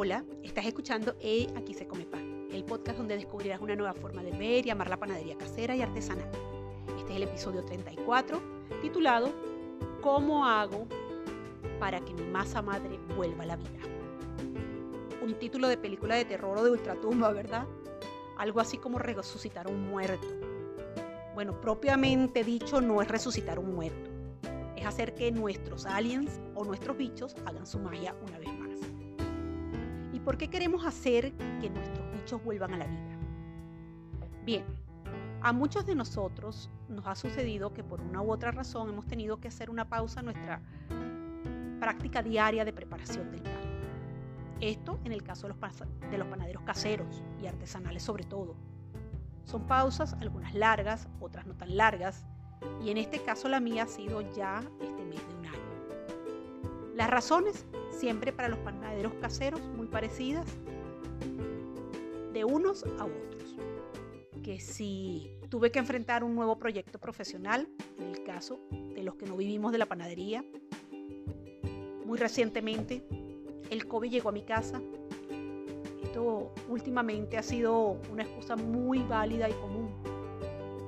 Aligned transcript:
Hola, 0.00 0.24
estás 0.44 0.64
escuchando 0.64 1.16
Hey, 1.18 1.52
aquí 1.56 1.74
se 1.74 1.88
come 1.88 2.04
pan, 2.04 2.46
el 2.52 2.62
podcast 2.62 2.98
donde 2.98 3.16
descubrirás 3.16 3.60
una 3.60 3.74
nueva 3.74 3.94
forma 3.94 4.22
de 4.22 4.30
ver 4.30 4.64
y 4.64 4.70
amar 4.70 4.88
la 4.88 4.96
panadería 4.96 5.36
casera 5.36 5.74
y 5.74 5.82
artesanal. 5.82 6.30
Este 6.96 7.10
es 7.10 7.16
el 7.16 7.24
episodio 7.24 7.64
34, 7.64 8.40
titulado 8.80 9.32
¿Cómo 10.00 10.46
hago 10.46 10.86
para 11.80 11.98
que 11.98 12.14
mi 12.14 12.22
masa 12.22 12.62
madre 12.62 13.00
vuelva 13.16 13.42
a 13.42 13.46
la 13.46 13.56
vida? 13.56 13.80
Un 15.20 15.34
título 15.34 15.66
de 15.66 15.76
película 15.76 16.14
de 16.14 16.26
terror 16.26 16.58
o 16.58 16.62
de 16.62 16.70
ultratumba, 16.70 17.32
¿verdad? 17.32 17.66
Algo 18.36 18.60
así 18.60 18.78
como 18.78 19.00
resucitar 19.00 19.66
un 19.66 19.90
muerto. 19.90 20.28
Bueno, 21.34 21.60
propiamente 21.60 22.44
dicho, 22.44 22.80
no 22.80 23.02
es 23.02 23.08
resucitar 23.08 23.58
un 23.58 23.74
muerto, 23.74 24.10
es 24.76 24.86
hacer 24.86 25.12
que 25.14 25.32
nuestros 25.32 25.86
aliens 25.86 26.40
o 26.54 26.64
nuestros 26.64 26.96
bichos 26.96 27.34
hagan 27.46 27.66
su 27.66 27.80
magia 27.80 28.14
una 28.28 28.38
vez. 28.38 28.47
¿Por 30.28 30.36
qué 30.36 30.48
queremos 30.48 30.84
hacer 30.84 31.32
que 31.58 31.70
nuestros 31.70 32.12
bichos 32.12 32.44
vuelvan 32.44 32.74
a 32.74 32.76
la 32.76 32.86
vida? 32.86 33.16
Bien, 34.44 34.62
a 35.40 35.54
muchos 35.54 35.86
de 35.86 35.94
nosotros 35.94 36.68
nos 36.86 37.06
ha 37.06 37.14
sucedido 37.14 37.72
que 37.72 37.82
por 37.82 38.02
una 38.02 38.20
u 38.20 38.30
otra 38.30 38.50
razón 38.50 38.90
hemos 38.90 39.06
tenido 39.06 39.40
que 39.40 39.48
hacer 39.48 39.70
una 39.70 39.88
pausa 39.88 40.20
en 40.20 40.26
nuestra 40.26 40.60
práctica 41.80 42.22
diaria 42.22 42.66
de 42.66 42.74
preparación 42.74 43.30
del 43.30 43.40
pan. 43.40 43.54
Esto 44.60 45.00
en 45.04 45.12
el 45.12 45.22
caso 45.22 45.48
de 45.48 45.54
los, 45.54 46.10
de 46.10 46.18
los 46.18 46.28
panaderos 46.28 46.62
caseros 46.62 47.22
y 47.42 47.46
artesanales 47.46 48.02
sobre 48.02 48.24
todo. 48.24 48.54
Son 49.44 49.66
pausas, 49.66 50.12
algunas 50.20 50.52
largas, 50.52 51.08
otras 51.20 51.46
no 51.46 51.54
tan 51.54 51.74
largas, 51.74 52.26
y 52.84 52.90
en 52.90 52.98
este 52.98 53.22
caso 53.22 53.48
la 53.48 53.60
mía 53.60 53.84
ha 53.84 53.88
sido 53.88 54.20
ya 54.34 54.60
este 54.82 55.04
mes 55.06 55.26
de. 55.26 55.37
Las 56.98 57.08
razones 57.10 57.64
siempre 57.90 58.32
para 58.32 58.48
los 58.48 58.58
panaderos 58.58 59.14
caseros 59.20 59.60
muy 59.60 59.86
parecidas 59.86 60.44
de 62.32 62.44
unos 62.44 62.82
a 62.98 63.04
otros. 63.04 63.56
Que 64.42 64.58
si 64.58 65.30
tuve 65.48 65.70
que 65.70 65.78
enfrentar 65.78 66.24
un 66.24 66.34
nuevo 66.34 66.58
proyecto 66.58 66.98
profesional, 66.98 67.68
en 68.00 68.08
el 68.08 68.24
caso 68.24 68.58
de 68.72 69.04
los 69.04 69.14
que 69.14 69.26
no 69.26 69.36
vivimos 69.36 69.70
de 69.70 69.78
la 69.78 69.86
panadería, 69.86 70.44
muy 72.04 72.18
recientemente 72.18 73.06
el 73.70 73.86
COVID 73.86 74.10
llegó 74.10 74.30
a 74.30 74.32
mi 74.32 74.42
casa. 74.42 74.82
Esto 76.02 76.52
últimamente 76.68 77.38
ha 77.38 77.44
sido 77.44 78.00
una 78.10 78.24
excusa 78.24 78.56
muy 78.56 79.04
válida 79.04 79.48
y 79.48 79.52
común. 79.52 79.88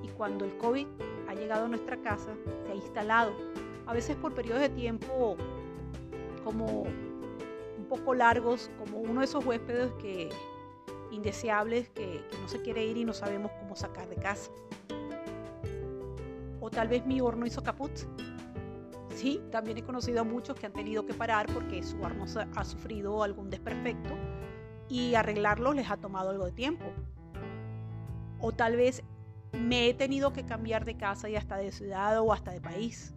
Y 0.03 0.09
cuando 0.09 0.45
el 0.45 0.59
COVID 0.59 0.89
ha 1.29 1.35
llegado 1.35 1.67
a 1.67 1.69
nuestra 1.69 1.97
casa, 1.99 2.35
se 2.67 2.73
ha 2.73 2.75
instalado, 2.75 3.31
a 3.87 3.93
veces 3.93 4.17
por 4.17 4.35
periodos 4.35 4.63
de 4.63 4.71
tiempo 4.71 5.37
como 6.45 6.83
un 6.83 7.87
poco 7.89 8.15
largos, 8.15 8.71
como 8.79 8.99
uno 8.99 9.21
de 9.21 9.27
esos 9.27 9.45
huéspedes 9.45 9.93
que 10.01 10.31
indeseables 11.11 11.89
que, 11.91 12.25
no 12.41 12.49
se 12.49 12.63
quiere 12.63 12.85
ir 12.85 12.97
y 12.97 13.05
no 13.05 13.13
sabemos 13.13 13.51
cómo 13.61 13.77
sacar 13.77 14.09
de 14.09 14.17
casa. 14.17 14.51
O 16.61 16.71
tal 16.71 16.89
vez 16.89 17.05
mi 17.07 17.21
horno 17.21 17.47
hizo 17.47 17.63
caput. 17.63 17.93
Sí, 19.15 19.41
también 19.51 19.79
he 19.79 19.83
conocido 19.83 20.21
a 20.21 20.25
muchos 20.25 20.57
que 20.59 20.67
han 20.67 20.73
tenido 20.73 21.05
que 21.05 21.15
parar 21.15 21.47
porque 21.53 21.83
su 21.83 22.01
horno 22.01 22.25
ha 22.55 22.65
sufrido 22.65 23.23
algún 23.23 23.51
desperfecto 23.51 24.15
y 24.89 25.15
arreglarlo 25.15 25.73
les 25.73 25.91
ha 25.91 25.97
tomado 25.97 26.31
algo 26.31 26.47
de 26.47 26.53
tiempo. 26.53 26.87
O 28.41 28.53
tal 28.53 28.77
vez 28.77 29.03
me 29.53 29.89
he 29.89 29.95
tenido 29.95 30.33
que 30.33 30.45
cambiar 30.45 30.85
de 30.85 30.97
casa 30.97 31.29
y 31.29 31.37
hasta 31.37 31.57
de 31.57 31.73
ciudad 31.73 32.21
o 32.21 32.33
hasta 32.33 32.53
de 32.53 32.61
país. 32.61 33.15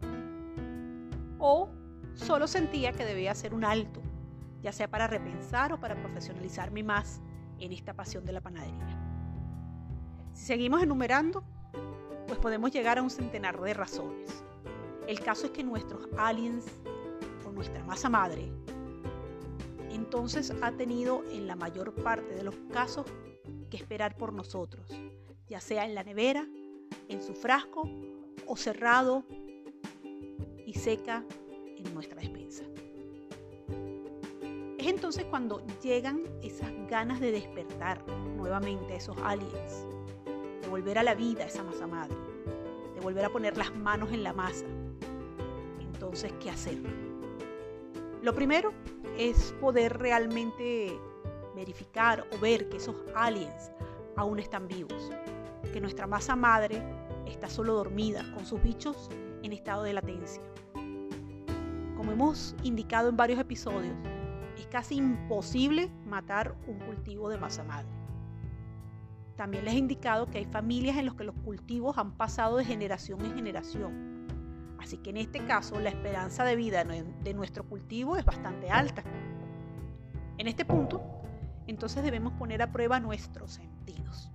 O 1.40 1.70
solo 2.16 2.48
sentía 2.48 2.94
que 2.94 3.06
debía 3.06 3.32
hacer 3.32 3.54
un 3.54 3.66
alto, 3.66 4.02
ya 4.62 4.72
sea 4.72 4.90
para 4.90 5.08
repensar 5.08 5.74
o 5.74 5.80
para 5.80 5.96
profesionalizarme 5.96 6.84
más 6.84 7.22
en 7.60 7.72
esta 7.74 7.94
pasión 7.94 8.26
de 8.26 8.34
la 8.34 8.42
panadería. 8.42 9.00
Si 10.34 10.46
seguimos 10.46 10.82
enumerando, 10.82 11.44
pues 12.28 12.40
podemos 12.40 12.72
llegar 12.72 12.98
a 12.98 13.02
un 13.02 13.10
centenar 13.10 13.60
de 13.60 13.74
razones. 13.74 14.44
El 15.08 15.20
caso 15.20 15.48
es 15.48 15.52
que 15.52 15.64
nuestros 15.64 16.08
aliens 16.18 16.66
o 17.46 17.52
nuestra 17.52 17.84
masa 17.84 18.10
madre 18.10 18.50
entonces 20.14 20.54
ha 20.62 20.72
tenido 20.72 21.24
en 21.32 21.48
la 21.48 21.56
mayor 21.56 21.94
parte 21.94 22.36
de 22.36 22.44
los 22.44 22.56
casos 22.72 23.06
que 23.70 23.78
esperar 23.78 24.16
por 24.18 24.34
nosotros, 24.34 24.88
ya 25.48 25.60
sea 25.60 25.86
en 25.86 25.96
la 25.96 26.04
nevera, 26.04 26.48
en 27.10 27.22
su 27.22 27.34
frasco 27.34 27.90
o 28.46 28.56
cerrado 28.56 29.24
y 30.66 30.74
seca 30.74 31.24
nuestra 31.92 32.20
despensa. 32.20 32.64
Es 34.78 34.88
entonces 34.88 35.26
cuando 35.26 35.66
llegan 35.82 36.24
esas 36.42 36.70
ganas 36.90 37.20
de 37.20 37.32
despertar 37.32 38.06
nuevamente 38.36 38.94
a 38.94 38.98
esos 38.98 39.18
aliens, 39.24 39.88
de 40.62 40.68
volver 40.68 40.98
a 40.98 41.04
la 41.04 41.16
vida 41.16 41.44
a 41.44 41.48
esa 41.48 41.64
masa 41.64 41.88
madre, 41.88 42.18
de 42.94 43.02
volver 43.02 43.26
a 43.26 43.30
poner 43.30 43.58
las 43.58 43.74
manos 43.76 44.12
en 44.12 44.24
la 44.24 44.34
masa. 44.34 44.66
Entonces, 45.80 46.34
¿qué 46.42 46.50
hacer? 46.50 46.78
Lo 48.22 48.34
primero 48.36 48.74
es 49.18 49.54
poder 49.62 49.98
realmente 50.00 51.00
verificar 51.56 52.28
o 52.34 52.40
ver 52.40 52.68
que 52.70 52.78
esos 52.78 52.96
aliens 53.16 53.72
aún 54.16 54.40
están 54.40 54.68
vivos, 54.68 55.12
que 55.72 55.80
nuestra 55.80 56.08
masa 56.08 56.36
madre 56.36 56.84
está 57.26 57.50
solo 57.50 57.74
dormida 57.74 58.26
con 58.34 58.46
sus 58.46 58.62
bichos 58.62 59.10
en 59.44 59.54
estado 59.54 59.84
de 59.84 59.94
latencia 59.94 60.42
como 62.04 62.12
hemos 62.12 62.54
indicado 62.64 63.08
en 63.08 63.16
varios 63.16 63.40
episodios, 63.40 63.96
es 64.58 64.68
casi 64.68 64.96
imposible 64.96 65.90
matar 66.06 66.54
un 66.68 66.78
cultivo 66.80 67.30
de 67.30 67.38
masa 67.38 67.64
madre. 67.64 67.88
También 69.38 69.64
les 69.64 69.76
he 69.76 69.78
indicado 69.78 70.30
que 70.30 70.40
hay 70.40 70.46
familias 70.46 70.98
en 70.98 71.06
las 71.06 71.16
que 71.16 71.24
los 71.24 71.36
cultivos 71.46 71.98
han 71.98 72.12
pasado 72.18 72.58
de 72.58 72.66
generación 72.66 73.24
en 73.24 73.36
generación. 73.36 74.28
Así 74.80 74.98
que 74.98 75.12
en 75.12 75.18
este 75.18 75.46
caso 75.46 75.80
la 75.80 75.88
esperanza 75.88 76.44
de 76.44 76.58
vida 76.58 76.84
de 76.84 77.34
nuestro 77.34 77.64
cultivo 77.64 78.18
es 78.18 78.26
bastante 78.26 78.70
alta. 78.70 79.02
En 80.38 80.48
este 80.50 80.66
punto, 80.66 81.02
entonces 81.68 82.04
debemos 82.04 82.34
poner 82.34 82.62
a 82.62 82.74
prueba 82.74 83.00
nuestros 83.00 83.54
sentidos. 83.54 84.30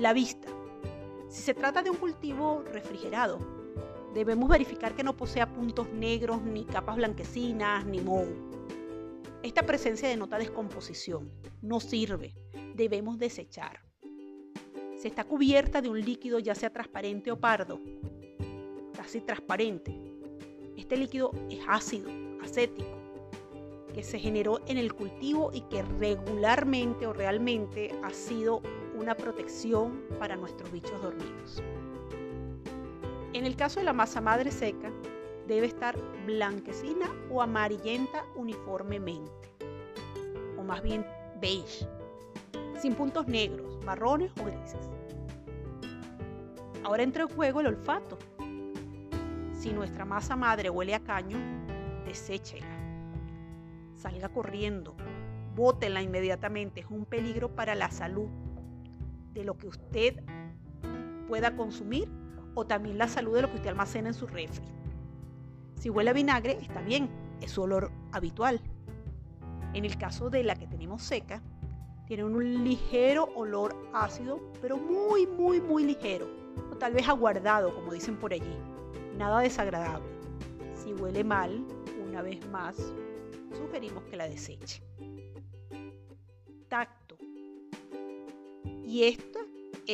La 0.00 0.12
vista. 0.12 0.48
Si 1.28 1.42
se 1.42 1.54
trata 1.54 1.84
de 1.84 1.90
un 1.90 1.96
cultivo 1.96 2.64
refrigerado, 2.72 3.59
Debemos 4.14 4.48
verificar 4.48 4.94
que 4.96 5.04
no 5.04 5.16
posea 5.16 5.52
puntos 5.52 5.88
negros, 5.92 6.42
ni 6.42 6.64
capas 6.64 6.96
blanquecinas, 6.96 7.86
ni 7.86 8.00
moho. 8.00 8.50
Esta 9.42 9.62
presencia 9.62 10.08
denota 10.08 10.36
descomposición. 10.36 11.30
No 11.62 11.80
sirve. 11.80 12.34
Debemos 12.74 13.18
desechar. 13.18 13.80
Se 14.96 15.08
está 15.08 15.24
cubierta 15.24 15.80
de 15.80 15.88
un 15.88 16.00
líquido 16.00 16.40
ya 16.40 16.54
sea 16.54 16.70
transparente 16.70 17.30
o 17.30 17.40
pardo, 17.40 17.80
casi 18.94 19.20
transparente. 19.20 19.96
Este 20.76 20.96
líquido 20.96 21.30
es 21.48 21.60
ácido, 21.68 22.10
acético, 22.42 22.90
que 23.94 24.02
se 24.02 24.18
generó 24.18 24.60
en 24.66 24.76
el 24.76 24.92
cultivo 24.92 25.52
y 25.54 25.62
que 25.62 25.82
regularmente 25.82 27.06
o 27.06 27.12
realmente 27.12 27.98
ha 28.02 28.10
sido 28.10 28.60
una 28.94 29.16
protección 29.16 30.02
para 30.18 30.36
nuestros 30.36 30.70
bichos 30.70 31.00
dormidos. 31.00 31.62
En 33.40 33.46
el 33.46 33.56
caso 33.56 33.80
de 33.80 33.86
la 33.86 33.94
masa 33.94 34.20
madre 34.20 34.50
seca, 34.50 34.92
debe 35.48 35.66
estar 35.66 35.96
blanquecina 36.26 37.06
o 37.30 37.40
amarillenta 37.40 38.26
uniformemente, 38.36 39.32
o 40.58 40.62
más 40.62 40.82
bien 40.82 41.06
beige, 41.40 41.88
sin 42.78 42.94
puntos 42.94 43.28
negros, 43.28 43.82
marrones 43.82 44.30
o 44.38 44.44
grises. 44.44 44.90
Ahora 46.84 47.02
entra 47.02 47.22
en 47.22 47.30
juego 47.30 47.60
el 47.60 47.68
olfato. 47.68 48.18
Si 49.54 49.72
nuestra 49.72 50.04
masa 50.04 50.36
madre 50.36 50.68
huele 50.68 50.94
a 50.94 51.00
caño, 51.00 51.38
deséchela. 52.04 52.66
Salga 53.94 54.28
corriendo, 54.28 54.94
bótela 55.56 56.02
inmediatamente, 56.02 56.82
es 56.82 56.90
un 56.90 57.06
peligro 57.06 57.56
para 57.56 57.74
la 57.74 57.90
salud 57.90 58.28
de 59.32 59.44
lo 59.44 59.56
que 59.56 59.66
usted 59.66 60.22
pueda 61.26 61.56
consumir 61.56 62.19
o 62.54 62.66
también 62.66 62.98
la 62.98 63.08
salud 63.08 63.34
de 63.34 63.42
lo 63.42 63.50
que 63.50 63.56
usted 63.56 63.70
almacena 63.70 64.08
en 64.08 64.14
su 64.14 64.26
refri. 64.26 64.64
Si 65.76 65.90
huele 65.90 66.10
a 66.10 66.12
vinagre, 66.12 66.58
está 66.60 66.82
bien, 66.82 67.08
es 67.40 67.52
su 67.52 67.62
olor 67.62 67.90
habitual. 68.12 68.60
En 69.72 69.84
el 69.84 69.96
caso 69.96 70.30
de 70.30 70.42
la 70.42 70.56
que 70.56 70.66
tenemos 70.66 71.02
seca, 71.02 71.42
tiene 72.06 72.24
un 72.24 72.64
ligero 72.64 73.28
olor 73.36 73.76
ácido, 73.92 74.40
pero 74.60 74.76
muy, 74.76 75.26
muy, 75.26 75.60
muy 75.60 75.84
ligero, 75.84 76.26
o 76.72 76.76
tal 76.76 76.92
vez 76.92 77.08
aguardado, 77.08 77.74
como 77.74 77.92
dicen 77.92 78.16
por 78.16 78.32
allí. 78.32 78.56
Nada 79.16 79.40
desagradable. 79.40 80.08
Si 80.74 80.92
huele 80.92 81.22
mal, 81.22 81.64
una 82.04 82.20
vez 82.20 82.44
más, 82.48 82.76
sugerimos 83.56 84.02
que 84.04 84.16
la 84.16 84.28
deseche. 84.28 84.82
Tacto. 86.68 87.16
Y 88.84 89.04
esta 89.04 89.38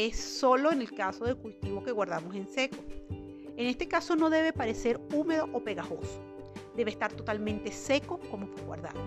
es 0.05 0.17
solo 0.17 0.73
en 0.73 0.83
el 0.83 0.93
caso 0.93 1.25
del 1.25 1.39
cultivo 1.39 1.83
que 1.83 1.91
guardamos 1.91 2.35
en 2.35 2.47
seco. 2.47 2.77
En 3.57 3.67
este 3.67 3.89
caso 3.89 4.15
no 4.15 4.29
debe 4.29 4.53
parecer 4.53 5.01
húmedo 5.15 5.49
o 5.55 5.61
pegajoso. 5.65 6.21
Debe 6.77 6.91
estar 6.91 7.15
totalmente 7.15 7.73
seco 7.73 8.21
como 8.31 8.47
fue 8.47 8.63
guardado. 8.65 9.01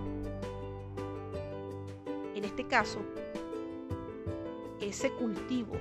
En 2.34 2.44
este 2.44 2.66
caso, 2.66 3.00
ese 4.82 5.12
cultivo 5.12 5.76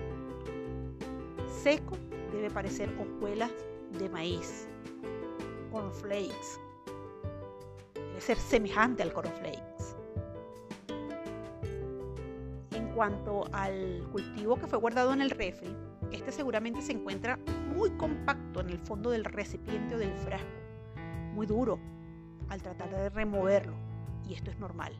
seco 1.63 1.97
debe 2.31 2.51
parecer 2.51 2.91
hojuelas 3.01 3.53
de 3.99 4.11
maíz, 4.11 4.69
cornflakes. 5.73 6.61
Debe 7.95 8.21
ser 8.21 8.37
semejante 8.37 9.03
al 9.03 9.15
cornflakes. 9.15 9.78
Cuanto 12.99 13.45
al 13.53 14.09
cultivo 14.11 14.57
que 14.57 14.67
fue 14.67 14.77
guardado 14.77 15.13
en 15.13 15.23
el 15.23 15.31
refri, 15.31 15.73
este 16.11 16.33
seguramente 16.33 16.83
se 16.83 16.91
encuentra 16.91 17.39
muy 17.73 17.91
compacto 17.91 18.61
en 18.61 18.71
el 18.71 18.81
fondo 18.81 19.11
del 19.11 19.25
recipiente 19.25 19.95
o 19.95 19.99
del 19.99 20.13
frasco, 20.15 20.49
muy 21.33 21.47
duro 21.47 21.79
al 22.49 22.61
tratar 22.61 22.91
de 22.91 23.09
removerlo, 23.09 23.77
y 24.29 24.35
esto 24.35 24.51
es 24.51 24.59
normal. 24.59 24.93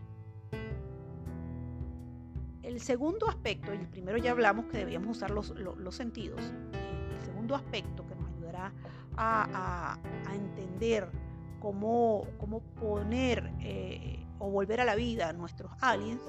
El 2.63 2.79
segundo 2.79 3.29
aspecto, 3.29 3.75
y 3.75 3.79
el 3.79 3.89
primero 3.89 4.17
ya 4.17 4.31
hablamos 4.31 4.67
que 4.67 4.79
debíamos 4.79 5.17
usar 5.17 5.33
los, 5.33 5.53
sentidos, 5.91 6.41
el 6.73 7.21
segundo 7.25 7.57
aspecto 7.57 8.07
que 8.07 8.15
nos 8.15 8.29
ayudará 8.29 8.73
a, 9.17 9.99
entender 10.33 11.11
cómo, 11.59 12.29
cómo 12.39 12.61
poner 12.61 13.53
eh, 13.59 14.25
o 14.39 14.53
volver 14.53 14.83
a 14.83 14.85
la 14.85 14.95
vida 14.95 15.31
a 15.31 15.33
nuestros 15.33 15.73
aliens 15.81 16.23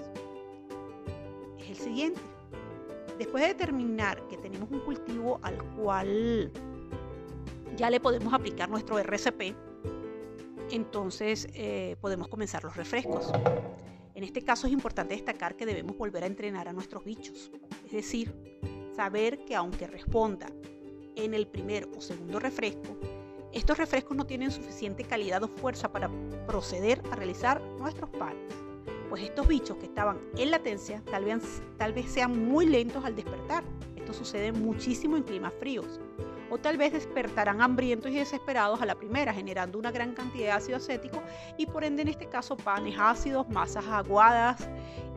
el 1.69 1.77
siguiente. 1.77 2.21
Después 3.17 3.43
de 3.43 3.49
determinar 3.49 4.27
que 4.27 4.37
tenemos 4.37 4.69
un 4.71 4.79
cultivo 4.79 5.39
al 5.41 5.57
cual 5.75 6.51
ya 7.75 7.89
le 7.89 7.99
podemos 7.99 8.33
aplicar 8.33 8.69
nuestro 8.69 8.97
RCP, 8.97 9.55
entonces 10.71 11.47
eh, 11.53 11.95
podemos 12.01 12.27
comenzar 12.27 12.63
los 12.63 12.75
refrescos. 12.75 13.31
En 14.15 14.23
este 14.23 14.41
caso 14.41 14.67
es 14.67 14.73
importante 14.73 15.13
destacar 15.13 15.55
que 15.55 15.65
debemos 15.65 15.97
volver 15.97 16.23
a 16.23 16.27
entrenar 16.27 16.67
a 16.67 16.73
nuestros 16.73 17.03
bichos, 17.03 17.51
es 17.85 17.91
decir, 17.91 18.33
saber 18.95 19.45
que 19.45 19.55
aunque 19.55 19.87
responda 19.87 20.47
en 21.15 21.33
el 21.33 21.47
primer 21.47 21.87
o 21.97 22.01
segundo 22.01 22.39
refresco, 22.39 22.97
estos 23.53 23.77
refrescos 23.77 24.15
no 24.15 24.25
tienen 24.25 24.51
suficiente 24.51 25.03
calidad 25.03 25.43
o 25.43 25.47
fuerza 25.47 25.91
para 25.91 26.09
proceder 26.45 27.01
a 27.11 27.15
realizar 27.15 27.61
nuestros 27.79 28.09
panes, 28.11 28.53
pues 29.09 29.23
estos 29.23 29.47
bichos 29.47 29.77
que 29.77 29.87
estaban 29.87 30.19
en 30.37 30.51
latencia 30.51 31.01
tal 31.09 31.25
vez, 31.25 31.61
tal 31.77 31.93
vez 31.93 32.09
sean 32.11 32.47
muy 32.47 32.67
lentos 32.67 33.03
al 33.03 33.15
despertar. 33.15 33.63
Esto 33.95 34.13
sucede 34.13 34.51
muchísimo 34.51 35.17
en 35.17 35.23
climas 35.23 35.53
fríos 35.59 35.99
o 36.49 36.57
tal 36.57 36.77
vez 36.77 36.93
despertarán 36.93 37.61
hambrientos 37.61 38.11
y 38.11 38.15
desesperados 38.15 38.81
a 38.81 38.85
la 38.85 38.95
primera, 38.95 39.33
generando 39.33 39.77
una 39.77 39.91
gran 39.91 40.13
cantidad 40.13 40.45
de 40.45 40.51
ácido 40.51 40.77
acético 40.77 41.21
y 41.57 41.65
por 41.65 41.83
ende 41.83 42.01
en 42.01 42.07
este 42.07 42.27
caso 42.27 42.57
panes 42.57 42.95
ácidos, 42.97 43.47
masas 43.49 43.85
aguadas 43.87 44.67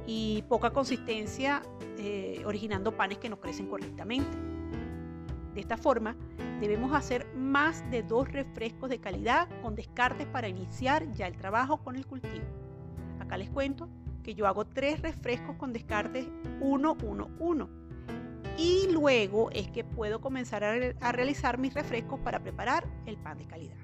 y 0.06 0.42
poca 0.48 0.70
consistencia, 0.70 1.62
eh, 1.98 2.42
originando 2.44 2.96
panes 2.96 3.18
que 3.18 3.28
no 3.28 3.40
crecen 3.40 3.66
correctamente. 3.66 4.36
De 5.54 5.60
esta 5.60 5.76
forma, 5.76 6.16
debemos 6.60 6.94
hacer 6.94 7.26
más 7.34 7.88
de 7.90 8.02
dos 8.02 8.30
refrescos 8.30 8.88
de 8.88 8.98
calidad 8.98 9.48
con 9.62 9.74
descartes 9.74 10.26
para 10.26 10.48
iniciar 10.48 11.10
ya 11.12 11.26
el 11.26 11.36
trabajo 11.36 11.78
con 11.78 11.96
el 11.96 12.06
cultivo. 12.06 12.61
Les 13.36 13.50
cuento 13.50 13.88
que 14.22 14.34
yo 14.34 14.46
hago 14.46 14.64
tres 14.64 15.00
refrescos 15.00 15.56
con 15.56 15.72
descartes 15.72 16.26
1, 16.60 16.96
1, 17.02 17.30
1 17.38 17.82
y 18.58 18.88
luego 18.90 19.50
es 19.50 19.68
que 19.68 19.84
puedo 19.84 20.20
comenzar 20.20 20.62
a, 20.64 21.12
realizar 21.12 21.58
mis 21.58 21.74
refrescos 21.74 22.20
para 22.20 22.40
preparar 22.40 22.86
el 23.06 23.16
pan 23.16 23.38
de 23.38 23.46
calidad. 23.46 23.76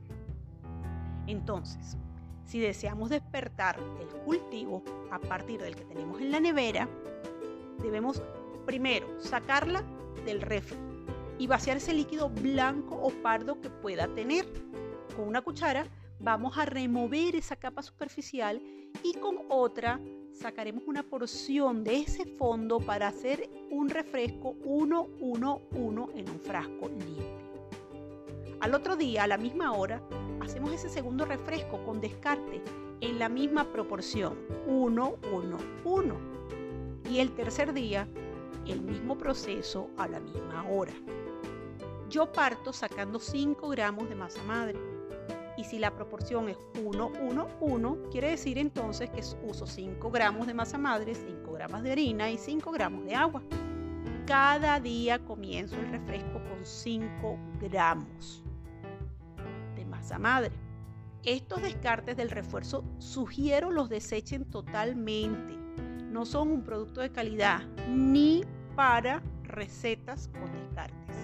Entonces, 1.26 1.96
si 2.44 2.60
deseamos 2.60 3.10
despertar 3.10 3.78
el 4.00 4.08
cultivo 4.24 4.82
a 5.10 5.18
partir 5.18 5.60
del 5.60 5.74
que 5.74 5.84
tenemos 5.84 6.20
en 6.20 6.30
la 6.30 6.40
nevera, 6.40 6.88
debemos 7.82 8.22
primero 8.66 9.08
sacarla 9.20 9.82
del 10.24 10.42
refri 10.42 10.78
y 11.38 11.46
vaciar 11.46 11.76
ese 11.78 11.94
líquido 11.94 12.28
blanco 12.28 12.94
o 12.94 13.10
pardo 13.22 13.60
que 13.60 13.70
pueda 13.70 14.08
tener. 14.08 14.46
Con 15.16 15.26
una 15.26 15.42
cuchara 15.42 15.86
vamos 16.20 16.58
a 16.58 16.64
remover 16.64 17.36
esa 17.36 17.56
capa 17.56 17.82
superficial 17.82 18.60
y 19.02 19.14
con 19.14 19.38
otra 19.48 20.00
sacaremos 20.32 20.84
una 20.86 21.02
porción 21.02 21.84
de 21.84 22.00
ese 22.00 22.24
fondo 22.24 22.80
para 22.80 23.08
hacer 23.08 23.48
un 23.70 23.88
refresco 23.88 24.54
1-1-1 24.64 26.10
en 26.14 26.28
un 26.28 26.40
frasco 26.40 26.88
limpio. 26.88 27.48
Al 28.60 28.74
otro 28.74 28.96
día, 28.96 29.24
a 29.24 29.26
la 29.28 29.38
misma 29.38 29.72
hora, 29.72 30.02
hacemos 30.40 30.72
ese 30.72 30.88
segundo 30.88 31.24
refresco 31.24 31.82
con 31.84 32.00
descarte 32.00 32.60
en 33.00 33.18
la 33.18 33.28
misma 33.28 33.70
proporción 33.70 34.36
1-1-1. 34.66 36.14
Y 37.10 37.20
el 37.20 37.32
tercer 37.32 37.72
día, 37.72 38.08
el 38.66 38.80
mismo 38.80 39.16
proceso 39.16 39.90
a 39.96 40.08
la 40.08 40.20
misma 40.20 40.68
hora. 40.68 40.92
Yo 42.10 42.32
parto 42.32 42.72
sacando 42.72 43.20
5 43.20 43.68
gramos 43.68 44.08
de 44.08 44.14
masa 44.14 44.42
madre 44.44 44.87
y 45.58 45.64
si 45.64 45.80
la 45.80 45.90
proporción 45.90 46.48
es 46.48 46.56
1, 46.80 47.10
1, 47.20 47.48
1, 47.60 47.98
quiere 48.12 48.30
decir 48.30 48.58
entonces 48.58 49.10
que 49.10 49.20
uso 49.44 49.66
5 49.66 50.08
gramos 50.08 50.46
de 50.46 50.54
masa 50.54 50.78
madre, 50.78 51.16
5 51.16 51.52
gramos 51.52 51.82
de 51.82 51.90
harina 51.90 52.30
y 52.30 52.38
5 52.38 52.70
gramos 52.70 53.04
de 53.04 53.16
agua. 53.16 53.42
Cada 54.24 54.78
día 54.78 55.18
comienzo 55.18 55.74
el 55.74 55.88
refresco 55.88 56.40
con 56.48 56.64
5 56.64 57.38
gramos 57.60 58.44
de 59.74 59.84
masa 59.84 60.16
madre. 60.20 60.52
Estos 61.24 61.60
descartes 61.60 62.16
del 62.16 62.30
refuerzo 62.30 62.84
sugiero 62.98 63.72
los 63.72 63.88
desechen 63.88 64.44
totalmente. 64.44 65.54
No 66.12 66.24
son 66.24 66.52
un 66.52 66.62
producto 66.62 67.00
de 67.00 67.10
calidad 67.10 67.62
ni 67.88 68.44
para 68.76 69.24
recetas 69.42 70.28
con 70.28 70.52
descartes. 70.52 71.16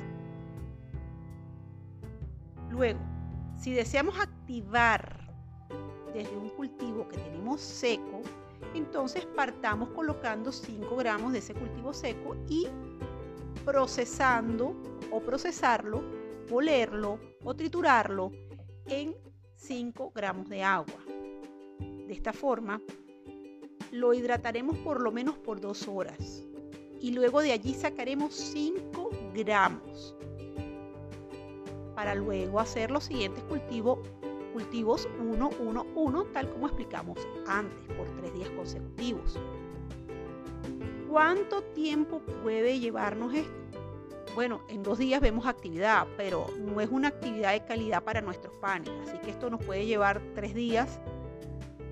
Luego, 2.69 3.14
si 3.65 3.73
deseamos 3.73 4.21
activar 4.21 5.27
desde 6.13 6.37
un 6.37 6.51
cultivo 6.51 7.09
que 7.09 7.17
tenemos 7.17 7.63
seco, 7.63 8.21
entonces 8.75 9.25
partamos 9.25 9.89
colocando 9.89 10.53
5 10.53 10.95
gramos 10.97 11.33
de 11.33 11.39
ese 11.39 11.55
cultivo 11.55 11.95
seco 11.95 12.37
y 12.47 12.67
procesando 13.65 14.77
o 15.11 15.19
procesarlo, 15.21 16.05
molerlo 16.51 17.19
o 17.43 17.57
triturarlo 17.57 18.33
en 18.85 19.17
5 19.55 20.13
gramos 20.15 20.51
de 20.51 20.63
agua. 20.63 21.03
De 21.79 22.13
esta 22.13 22.35
forma, 22.35 22.83
lo 23.93 24.13
hidrataremos 24.13 24.77
por 24.81 25.01
lo 25.01 25.11
menos 25.11 25.39
por 25.39 25.63
2 25.63 25.89
horas 25.89 26.45
y 27.01 27.13
luego 27.13 27.41
de 27.41 27.53
allí 27.53 27.73
sacaremos 27.73 28.35
5 28.35 29.11
gramos 29.35 30.15
para 31.95 32.15
luego 32.15 32.61
hacer 32.61 32.91
los 32.91 33.05
siguientes 33.05 33.43
cultivos 33.45 33.99
cultivos 34.55 35.09
1, 35.19 35.51
1, 35.59 35.87
1, 35.97 36.25
tal 36.27 36.49
como 36.49 36.69
explicamos 36.69 37.19
antes, 37.49 37.97
por 37.97 38.07
tres 38.21 38.33
días 38.35 38.49
consecutivos. 38.51 39.37
¿Cuánto 41.11 41.63
tiempo 41.63 42.21
puede 42.43 42.79
llevarnos 42.79 43.35
esto? 43.35 43.53
Bueno, 44.37 44.63
en 44.69 44.85
dos 44.85 44.99
días 44.99 45.21
vemos 45.21 45.47
actividad, 45.47 46.07
pero 46.17 46.47
no 46.59 46.81
es 46.81 46.89
una 46.91 47.09
actividad 47.09 47.53
de 47.53 47.65
calidad 47.65 48.03
para 48.05 48.21
nuestros 48.21 48.55
panes, 48.55 48.91
así 49.03 49.19
que 49.19 49.31
esto 49.31 49.51
nos 49.51 49.65
puede 49.65 49.87
llevar 49.87 50.23
tres 50.35 50.55
días 50.55 51.01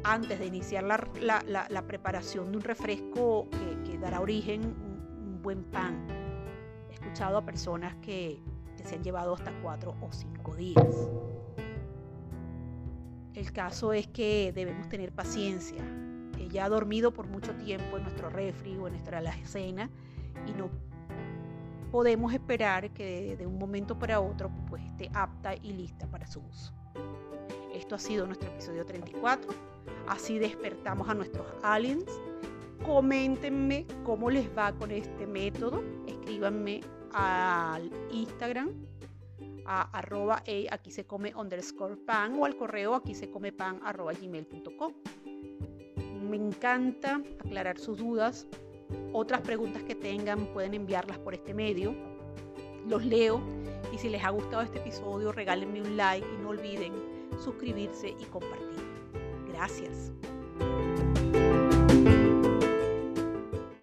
antes 0.04 0.38
de 0.38 0.46
iniciar 0.46 0.84
la, 0.84 1.84
preparación 1.86 2.50
de 2.50 2.56
un 2.58 2.62
refresco 2.62 3.48
que, 3.84 3.98
dará 3.98 4.20
origen 4.20 4.62
a 4.62 4.66
un 4.66 5.42
buen 5.42 5.62
pan. 5.62 6.04
He 6.90 6.94
escuchado 6.94 7.38
a 7.38 7.44
personas 7.44 7.94
que, 8.02 8.40
se 8.84 8.96
han 8.96 9.04
llevado 9.04 9.34
hasta 9.34 9.52
cuatro 9.62 9.94
o 10.00 10.12
cinco 10.12 10.54
días. 10.54 11.10
El 13.34 13.52
caso 13.52 13.92
es 13.92 14.06
que 14.08 14.52
debemos 14.54 14.88
tener 14.88 15.12
paciencia. 15.12 15.82
Ella 16.38 16.66
ha 16.66 16.68
dormido 16.68 17.12
por 17.12 17.26
mucho 17.26 17.54
tiempo 17.54 17.96
en 17.96 18.02
nuestro 18.02 18.28
refri 18.28 18.76
o 18.76 18.86
en 18.86 18.94
nuestra 18.94 19.18
alacena 19.18 19.90
y 20.46 20.52
no 20.52 20.70
podemos 21.90 22.32
esperar 22.32 22.90
que 22.90 23.36
de 23.36 23.46
un 23.46 23.58
momento 23.58 23.98
para 23.98 24.20
otro 24.20 24.50
pues 24.68 24.82
esté 24.84 25.10
apta 25.14 25.54
y 25.54 25.72
lista 25.72 26.06
para 26.08 26.26
su 26.26 26.40
uso. 26.40 26.72
Esto 27.74 27.94
ha 27.94 27.98
sido 27.98 28.26
nuestro 28.26 28.50
episodio 28.50 28.84
34. 28.84 29.50
Así 30.08 30.38
despertamos 30.38 31.08
a 31.08 31.14
nuestros 31.14 31.46
aliens. 31.62 32.06
Coméntenme 32.84 33.86
cómo 34.04 34.30
les 34.30 34.46
va 34.56 34.72
con 34.72 34.90
este 34.90 35.26
método. 35.26 35.82
Escríbanme 36.06 36.80
al 37.12 37.90
Instagram 38.10 38.70
a 39.64 39.82
arroba 39.96 40.42
aquí 40.70 40.90
se 40.90 41.04
come 41.06 41.34
underscore 41.34 41.96
pan 41.96 42.38
o 42.38 42.44
al 42.44 42.56
correo 42.56 42.94
aquí 42.94 43.14
se 43.14 43.30
come 43.30 43.52
pan 43.52 43.80
arroba 43.84 44.12
gmail.com. 44.12 44.92
Me 46.28 46.36
encanta 46.36 47.22
aclarar 47.44 47.78
sus 47.78 47.98
dudas. 47.98 48.46
Otras 49.12 49.40
preguntas 49.42 49.82
que 49.82 49.94
tengan 49.94 50.46
pueden 50.52 50.74
enviarlas 50.74 51.18
por 51.18 51.34
este 51.34 51.54
medio. 51.54 51.94
Los 52.86 53.04
leo 53.04 53.40
y 53.92 53.98
si 53.98 54.08
les 54.08 54.24
ha 54.24 54.30
gustado 54.30 54.62
este 54.62 54.78
episodio 54.78 55.32
regálenme 55.32 55.80
un 55.80 55.96
like 55.96 56.26
y 56.26 56.42
no 56.42 56.50
olviden 56.50 56.92
suscribirse 57.38 58.14
y 58.18 58.24
compartir. 58.26 58.82
Gracias. 59.48 60.12